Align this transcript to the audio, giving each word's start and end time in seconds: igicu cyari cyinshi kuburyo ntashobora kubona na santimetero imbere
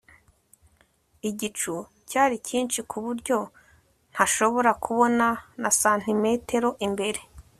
igicu 1.29 1.73
cyari 2.09 2.35
cyinshi 2.47 2.79
kuburyo 2.89 3.37
ntashobora 4.13 4.71
kubona 4.83 5.27
na 5.61 5.69
santimetero 5.79 6.69
imbere 6.87 7.19